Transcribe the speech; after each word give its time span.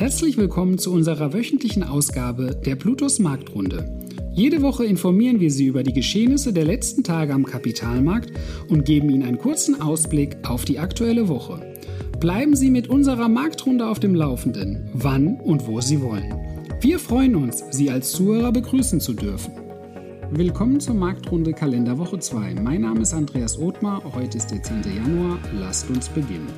Herzlich 0.00 0.38
willkommen 0.38 0.78
zu 0.78 0.94
unserer 0.94 1.34
wöchentlichen 1.34 1.82
Ausgabe 1.82 2.58
der 2.64 2.74
Plutos 2.74 3.18
Marktrunde. 3.18 4.00
Jede 4.32 4.62
Woche 4.62 4.86
informieren 4.86 5.40
wir 5.40 5.50
Sie 5.50 5.66
über 5.66 5.82
die 5.82 5.92
Geschehnisse 5.92 6.54
der 6.54 6.64
letzten 6.64 7.04
Tage 7.04 7.34
am 7.34 7.44
Kapitalmarkt 7.44 8.32
und 8.70 8.86
geben 8.86 9.10
Ihnen 9.10 9.24
einen 9.24 9.36
kurzen 9.36 9.78
Ausblick 9.82 10.38
auf 10.48 10.64
die 10.64 10.78
aktuelle 10.78 11.28
Woche. 11.28 11.74
Bleiben 12.18 12.56
Sie 12.56 12.70
mit 12.70 12.88
unserer 12.88 13.28
Marktrunde 13.28 13.86
auf 13.86 14.00
dem 14.00 14.14
Laufenden, 14.14 14.88
wann 14.94 15.38
und 15.38 15.66
wo 15.66 15.82
Sie 15.82 16.00
wollen. 16.00 16.34
Wir 16.80 16.98
freuen 16.98 17.36
uns, 17.36 17.62
Sie 17.70 17.90
als 17.90 18.12
Zuhörer 18.12 18.52
begrüßen 18.52 19.00
zu 19.00 19.12
dürfen. 19.12 19.52
Willkommen 20.30 20.80
zur 20.80 20.94
Marktrunde 20.94 21.52
Kalenderwoche 21.52 22.20
2. 22.20 22.54
Mein 22.54 22.80
Name 22.80 23.02
ist 23.02 23.12
Andreas 23.12 23.58
Othmar, 23.58 24.02
heute 24.14 24.38
ist 24.38 24.50
der 24.50 24.62
10. 24.62 24.82
Januar. 24.96 25.38
Lasst 25.60 25.90
uns 25.90 26.08
beginnen. 26.08 26.48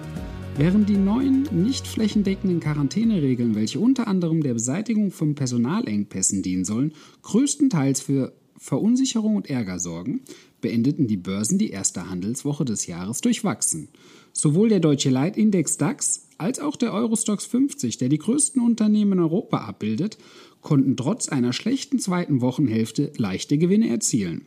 Während 0.58 0.88
die 0.90 0.98
neuen, 0.98 1.48
nicht 1.50 1.86
flächendeckenden 1.86 2.60
Quarantäneregeln, 2.60 3.54
welche 3.54 3.80
unter 3.80 4.06
anderem 4.06 4.42
der 4.42 4.52
Beseitigung 4.52 5.10
von 5.10 5.34
Personalengpässen 5.34 6.42
dienen 6.42 6.66
sollen, 6.66 6.92
größtenteils 7.22 8.02
für 8.02 8.34
Verunsicherung 8.58 9.36
und 9.36 9.48
Ärger 9.48 9.78
sorgen, 9.78 10.20
beendeten 10.60 11.06
die 11.06 11.16
Börsen 11.16 11.58
die 11.58 11.70
erste 11.70 12.08
Handelswoche 12.08 12.66
des 12.66 12.86
Jahres 12.86 13.22
durchwachsen. 13.22 13.88
Sowohl 14.34 14.68
der 14.68 14.80
deutsche 14.80 15.10
Leitindex 15.10 15.78
DAX 15.78 16.28
als 16.36 16.60
auch 16.60 16.76
der 16.76 16.92
Eurostox 16.92 17.46
50, 17.46 17.96
der 17.96 18.10
die 18.10 18.18
größten 18.18 18.62
Unternehmen 18.62 19.12
in 19.12 19.20
Europa 19.20 19.58
abbildet, 19.58 20.18
konnten 20.60 20.96
trotz 20.96 21.30
einer 21.30 21.54
schlechten 21.54 21.98
zweiten 21.98 22.42
Wochenhälfte 22.42 23.10
leichte 23.16 23.56
Gewinne 23.56 23.88
erzielen. 23.88 24.46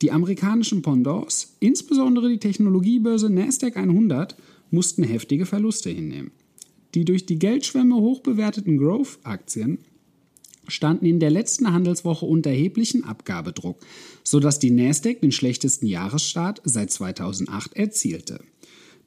Die 0.00 0.12
amerikanischen 0.12 0.82
Pendants, 0.82 1.56
insbesondere 1.60 2.28
die 2.28 2.38
Technologiebörse 2.38 3.30
Nasdaq 3.30 3.76
100, 3.76 4.36
mussten 4.74 5.02
heftige 5.02 5.46
Verluste 5.46 5.90
hinnehmen. 5.90 6.32
Die 6.94 7.04
durch 7.04 7.26
die 7.26 7.38
Geldschwemme 7.38 7.96
hochbewerteten 7.96 8.76
Growth-Aktien 8.76 9.78
standen 10.68 11.06
in 11.06 11.20
der 11.20 11.30
letzten 11.30 11.72
Handelswoche 11.72 12.26
unter 12.26 12.50
erheblichen 12.50 13.04
Abgabedruck, 13.04 13.78
sodass 14.22 14.58
die 14.58 14.70
Nasdaq 14.70 15.20
den 15.20 15.32
schlechtesten 15.32 15.86
Jahresstart 15.86 16.60
seit 16.64 16.90
2008 16.90 17.74
erzielte. 17.74 18.40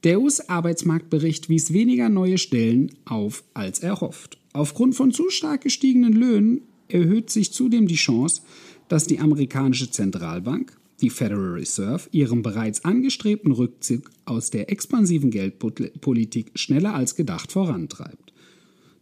Der 0.03 0.21
US-Arbeitsmarktbericht 0.21 1.49
wies 1.49 1.73
weniger 1.73 2.09
neue 2.09 2.37
Stellen 2.37 2.91
auf 3.05 3.43
als 3.53 3.79
erhofft. 3.79 4.37
Aufgrund 4.53 4.95
von 4.95 5.11
zu 5.11 5.29
stark 5.29 5.61
gestiegenen 5.61 6.13
Löhnen 6.13 6.61
erhöht 6.87 7.29
sich 7.29 7.51
zudem 7.51 7.87
die 7.87 7.95
Chance, 7.95 8.41
dass 8.87 9.07
die 9.07 9.19
amerikanische 9.19 9.89
Zentralbank 9.89 10.76
die 11.01 11.09
Federal 11.09 11.53
Reserve 11.53 12.09
ihren 12.11 12.41
bereits 12.41 12.83
angestrebten 12.85 13.51
Rückzug 13.51 14.09
aus 14.25 14.49
der 14.49 14.71
expansiven 14.71 15.31
Geldpolitik 15.31 16.51
schneller 16.55 16.93
als 16.93 17.15
gedacht 17.15 17.51
vorantreibt. 17.51 18.33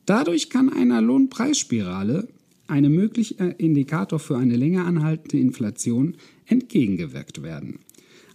Dadurch 0.05 0.49
kann 0.49 0.71
einer 0.71 1.01
Lohnpreisspirale, 1.01 2.27
einem 2.67 2.95
möglicher 2.95 3.59
Indikator 3.59 4.19
für 4.19 4.37
eine 4.37 4.55
länger 4.55 4.85
anhaltende 4.85 5.37
Inflation, 5.37 6.15
entgegengewirkt 6.45 7.43
werden. 7.43 7.79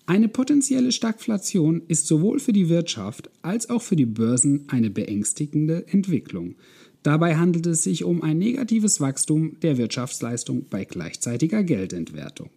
Eine 0.06 0.28
potenzielle 0.28 0.90
Stagflation 0.90 1.82
ist 1.86 2.06
sowohl 2.06 2.40
für 2.40 2.52
die 2.52 2.68
Wirtschaft 2.68 3.30
als 3.42 3.70
auch 3.70 3.82
für 3.82 3.94
die 3.94 4.06
Börsen 4.06 4.64
eine 4.68 4.90
beängstigende 4.90 5.86
Entwicklung. 5.88 6.56
Dabei 7.04 7.36
handelt 7.36 7.66
es 7.66 7.84
sich 7.84 8.02
um 8.04 8.22
ein 8.22 8.38
negatives 8.38 9.00
Wachstum 9.00 9.60
der 9.60 9.78
Wirtschaftsleistung 9.78 10.66
bei 10.68 10.84
gleichzeitiger 10.84 11.62
Geldentwertung. 11.62 12.50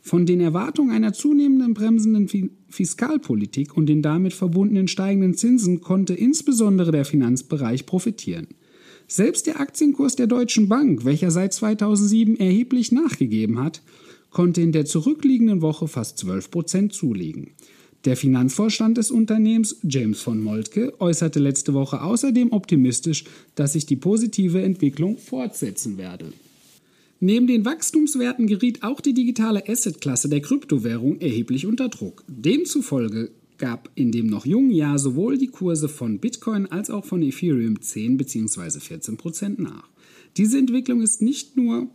Von 0.00 0.26
den 0.26 0.40
Erwartungen 0.40 0.90
einer 0.90 1.12
zunehmenden 1.12 1.74
bremsenden 1.74 2.50
Fiskalpolitik 2.68 3.76
und 3.76 3.86
den 3.86 4.02
damit 4.02 4.32
verbundenen 4.32 4.88
steigenden 4.88 5.34
Zinsen 5.34 5.80
konnte 5.80 6.14
insbesondere 6.14 6.92
der 6.92 7.04
Finanzbereich 7.04 7.84
profitieren. 7.84 8.46
Selbst 9.06 9.46
der 9.46 9.60
Aktienkurs 9.60 10.16
der 10.16 10.26
Deutschen 10.26 10.68
Bank, 10.68 11.04
welcher 11.04 11.30
seit 11.30 11.52
2007 11.52 12.36
erheblich 12.38 12.92
nachgegeben 12.92 13.58
hat, 13.58 13.82
konnte 14.30 14.60
in 14.60 14.72
der 14.72 14.84
zurückliegenden 14.84 15.62
Woche 15.62 15.88
fast 15.88 16.18
12 16.18 16.50
Prozent 16.50 16.92
zulegen. 16.92 17.52
Der 18.04 18.16
Finanzvorstand 18.16 18.96
des 18.96 19.10
Unternehmens, 19.10 19.76
James 19.82 20.20
von 20.20 20.40
Moltke, 20.40 20.92
äußerte 21.00 21.40
letzte 21.40 21.74
Woche 21.74 22.02
außerdem 22.02 22.52
optimistisch, 22.52 23.24
dass 23.54 23.72
sich 23.72 23.86
die 23.86 23.96
positive 23.96 24.62
Entwicklung 24.62 25.18
fortsetzen 25.18 25.98
werde. 25.98 26.32
Neben 27.20 27.48
den 27.48 27.64
Wachstumswerten 27.64 28.46
geriet 28.46 28.84
auch 28.84 29.00
die 29.00 29.12
digitale 29.12 29.68
Assetklasse 29.68 30.28
der 30.28 30.40
Kryptowährung 30.40 31.20
erheblich 31.20 31.66
unter 31.66 31.88
Druck. 31.88 32.22
Demzufolge 32.28 33.32
gab 33.58 33.90
in 33.96 34.12
dem 34.12 34.28
noch 34.28 34.46
jungen 34.46 34.70
Jahr 34.70 35.00
sowohl 35.00 35.36
die 35.36 35.48
Kurse 35.48 35.88
von 35.88 36.20
Bitcoin 36.20 36.66
als 36.66 36.90
auch 36.90 37.04
von 37.04 37.22
Ethereum 37.22 37.80
10 37.80 38.18
bzw. 38.18 38.78
14 38.78 39.16
Prozent 39.16 39.58
nach. 39.58 39.88
Diese 40.36 40.58
Entwicklung 40.58 41.02
ist 41.02 41.20
nicht 41.20 41.56
nur 41.56 41.88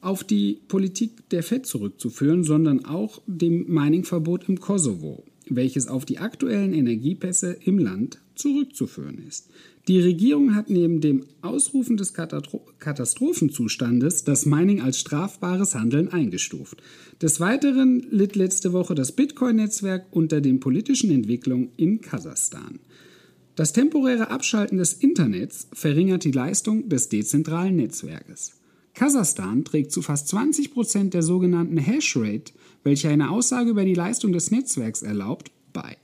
auf 0.00 0.24
die 0.24 0.58
Politik 0.68 1.28
der 1.28 1.42
Fed 1.42 1.66
zurückzuführen, 1.66 2.42
sondern 2.42 2.86
auch 2.86 3.20
dem 3.26 3.70
Miningverbot 3.72 4.48
im 4.48 4.58
Kosovo, 4.58 5.22
welches 5.56 5.88
auf 5.88 6.04
die 6.04 6.18
aktuellen 6.18 6.72
Energiepässe 6.72 7.56
im 7.64 7.78
Land 7.78 8.20
zurückzuführen 8.34 9.18
ist. 9.26 9.50
Die 9.88 10.00
Regierung 10.00 10.54
hat 10.54 10.70
neben 10.70 11.00
dem 11.00 11.24
Ausrufen 11.40 11.96
des 11.96 12.14
Katastrophenzustandes 12.14 14.22
das 14.22 14.46
Mining 14.46 14.80
als 14.80 15.00
strafbares 15.00 15.74
Handeln 15.74 16.08
eingestuft. 16.08 16.80
Des 17.20 17.40
Weiteren 17.40 18.06
litt 18.10 18.36
letzte 18.36 18.72
Woche 18.72 18.94
das 18.94 19.12
Bitcoin-Netzwerk 19.12 20.06
unter 20.12 20.40
den 20.40 20.60
politischen 20.60 21.10
Entwicklungen 21.10 21.70
in 21.76 22.00
Kasachstan. 22.00 22.78
Das 23.56 23.72
temporäre 23.72 24.30
Abschalten 24.30 24.78
des 24.78 24.94
Internets 24.94 25.68
verringert 25.72 26.24
die 26.24 26.32
Leistung 26.32 26.88
des 26.88 27.08
dezentralen 27.08 27.76
Netzwerkes. 27.76 28.61
Kasachstan 28.94 29.64
trägt 29.64 29.92
zu 29.92 30.02
fast 30.02 30.28
20 30.28 30.72
Prozent 30.72 31.14
der 31.14 31.22
sogenannten 31.22 31.78
Hashrate, 31.78 32.52
welche 32.84 33.08
eine 33.08 33.30
Aussage 33.30 33.70
über 33.70 33.84
die 33.84 33.94
Leistung 33.94 34.32
des 34.32 34.50
Netzwerks 34.50 35.02
erlaubt, 35.02 35.50
bei. 35.72 35.96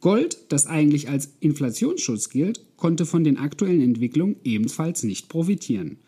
Gold, 0.00 0.38
das 0.48 0.66
eigentlich 0.66 1.08
als 1.08 1.30
Inflationsschutz 1.40 2.28
gilt, 2.28 2.64
konnte 2.76 3.06
von 3.06 3.24
den 3.24 3.36
aktuellen 3.36 3.80
Entwicklungen 3.80 4.36
ebenfalls 4.44 5.02
nicht 5.02 5.28
profitieren. 5.28 5.98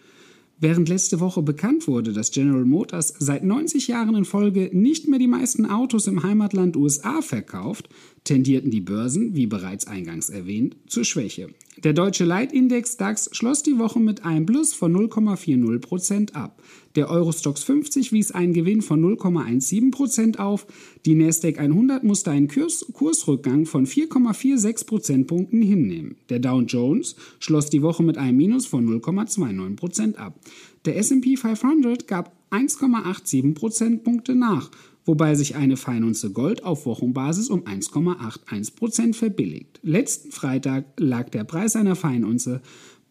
Während 0.63 0.91
letzte 0.91 1.21
Woche 1.21 1.41
bekannt 1.41 1.89
wurde, 1.89 2.13
dass 2.13 2.33
General 2.33 2.67
Motors 2.67 3.15
seit 3.19 3.43
90 3.43 3.89
Jahren 3.89 4.15
in 4.15 4.27
Folge 4.27 4.69
nicht 4.75 5.09
mehr 5.09 5.19
die 5.19 5.27
meisten 5.27 5.65
Autos 5.65 6.07
im 6.07 6.23
Heimatland 6.23 6.77
USA 6.77 7.23
verkauft, 7.23 7.89
tendierten 8.25 8.71
die 8.71 8.83
Börsen, 8.83 9.35
wie 9.35 9.47
bereits 9.47 9.87
eingangs 9.87 10.29
erwähnt, 10.29 10.77
zur 10.87 11.05
Schwäche. 11.05 11.49
Der 11.83 11.95
deutsche 11.95 12.27
Leitindex 12.27 12.99
DAX 12.99 13.31
schloss 13.33 13.63
die 13.63 13.79
Woche 13.79 14.01
mit 14.01 14.27
einem 14.27 14.45
Plus 14.45 14.75
von 14.75 14.95
0,40% 14.95 16.35
ab. 16.35 16.63
Der 16.97 17.09
Eurostox 17.09 17.63
50 17.63 18.13
wies 18.13 18.33
einen 18.33 18.53
Gewinn 18.53 18.83
von 18.83 19.01
0,17% 19.03 20.39
auf. 20.39 20.67
Die 21.07 21.15
Nasdaq 21.15 21.59
100 21.59 22.03
musste 22.03 22.33
einen 22.33 22.49
Kurs 22.49 22.87
Kursrückgang 22.93 23.67
von 23.67 23.87
4,46 23.87 24.87
Prozentpunkten 24.87 25.63
hinnehmen. 25.63 26.17
Der 26.29 26.41
Dow 26.41 26.61
Jones 26.63 27.15
schloss 27.39 27.71
die 27.71 27.83
Woche 27.83 28.03
mit 28.03 28.19
einem 28.19 28.37
Minus 28.37 28.67
von 28.67 28.87
0,29% 28.87 30.17
ab. 30.17 30.41
Der 30.85 30.97
S&P 30.97 31.37
500 31.37 32.09
gab 32.09 32.37
1,87 32.51 33.55
Prozentpunkte 33.55 34.35
nach 34.35 34.71
wobei 35.05 35.35
sich 35.35 35.57
eine 35.57 35.77
Feinunze 35.77 36.31
Gold 36.31 36.65
auf 36.65 36.87
Wochenbasis 36.87 37.49
um 37.51 37.65
1,81% 37.65 39.15
verbilligt. 39.15 39.81
Letzten 39.83 40.31
Freitag 40.31 40.85
lag 40.99 41.31
der 41.31 41.45
Preis 41.45 41.77
einer 41.77 41.97
Feinunze 41.97 42.61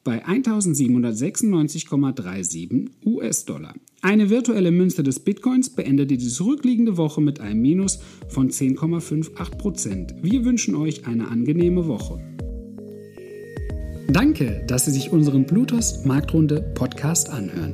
bei 0.04 0.26
1796,37 0.26 2.90
US-Dollar. 3.06 3.76
Eine 4.02 4.30
virtuelle 4.30 4.72
Münze 4.72 5.04
des 5.04 5.20
Bitcoins 5.20 5.70
beendete 5.70 6.18
die 6.18 6.28
zurückliegende 6.28 6.98
Woche 6.98 7.22
mit 7.22 7.40
einem 7.42 7.62
Minus 7.62 8.00
von 8.30 8.50
10,58% 8.50 10.16
Wir 10.22 10.46
wünschen 10.46 10.74
euch 10.76 11.06
eine 11.06 11.28
angenehme 11.28 11.88
Woche. 11.88 12.24
Danke, 14.08 14.64
dass 14.68 14.86
Sie 14.86 14.92
sich 14.92 15.12
unseren 15.12 15.46
Bluetooth 15.46 16.06
Marktrunde 16.06 16.62
Podcast 16.74 17.30
anhören. 17.30 17.74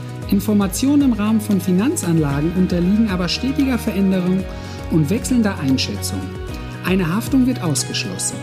Informationen 0.31 1.01
im 1.01 1.13
Rahmen 1.13 1.41
von 1.41 1.59
Finanzanlagen 1.59 2.53
unterliegen 2.53 3.09
aber 3.09 3.27
stetiger 3.27 3.77
Veränderung 3.77 4.43
und 4.89 5.09
wechselnder 5.09 5.59
Einschätzung. 5.59 6.21
Eine 6.85 7.13
Haftung 7.13 7.45
wird 7.47 7.61
ausgeschlossen. 7.61 8.37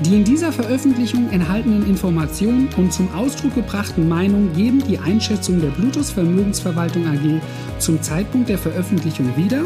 Die 0.00 0.14
in 0.14 0.24
dieser 0.24 0.52
Veröffentlichung 0.52 1.30
enthaltenen 1.30 1.88
Informationen 1.88 2.68
und 2.76 2.92
zum 2.92 3.12
Ausdruck 3.14 3.54
gebrachten 3.54 4.06
Meinungen 4.06 4.52
geben 4.54 4.82
die 4.86 4.98
Einschätzung 4.98 5.60
der 5.60 5.70
Bluetooth 5.70 6.04
Vermögensverwaltung 6.04 7.06
AG 7.06 7.40
zum 7.80 8.00
Zeitpunkt 8.02 8.50
der 8.50 8.58
Veröffentlichung 8.58 9.34
wieder 9.34 9.64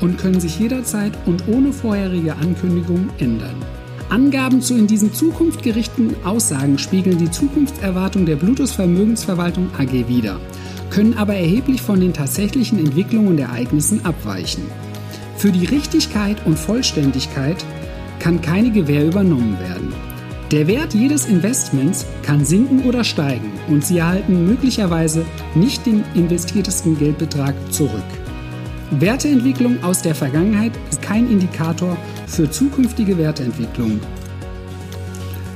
und 0.00 0.18
können 0.18 0.40
sich 0.40 0.58
jederzeit 0.58 1.12
und 1.26 1.46
ohne 1.48 1.72
vorherige 1.72 2.34
Ankündigung 2.34 3.10
ändern. 3.18 3.54
Angaben 4.08 4.62
zu 4.62 4.74
in 4.74 4.86
diesen 4.86 5.12
Zukunft 5.12 5.62
gerichteten 5.62 6.16
Aussagen 6.24 6.78
spiegeln 6.78 7.18
die 7.18 7.30
Zukunftserwartung 7.30 8.24
der 8.24 8.36
Bluetooth 8.36 8.70
Vermögensverwaltung 8.70 9.68
AG 9.78 10.08
wider, 10.08 10.40
können 10.90 11.16
aber 11.16 11.34
erheblich 11.34 11.82
von 11.82 12.00
den 12.00 12.12
tatsächlichen 12.12 12.78
Entwicklungen 12.78 13.28
und 13.28 13.38
Ereignissen 13.38 14.04
abweichen. 14.04 14.64
Für 15.36 15.52
die 15.52 15.66
Richtigkeit 15.66 16.44
und 16.46 16.58
Vollständigkeit 16.58 17.64
kann 18.18 18.40
keine 18.40 18.70
Gewähr 18.70 19.06
übernommen 19.06 19.58
werden. 19.60 19.92
Der 20.50 20.66
Wert 20.66 20.94
jedes 20.94 21.26
Investments 21.26 22.06
kann 22.22 22.44
sinken 22.44 22.84
oder 22.84 23.04
steigen 23.04 23.52
und 23.68 23.84
Sie 23.84 23.98
erhalten 23.98 24.46
möglicherweise 24.46 25.26
nicht 25.54 25.84
den 25.84 26.04
investiertesten 26.14 26.98
Geldbetrag 26.98 27.54
zurück. 27.70 28.02
Werteentwicklung 28.90 29.82
aus 29.84 30.00
der 30.00 30.14
Vergangenheit 30.14 30.72
ist 30.90 31.02
kein 31.02 31.30
Indikator 31.30 31.98
für 32.26 32.50
zukünftige 32.50 33.18
Werteentwicklung. 33.18 34.00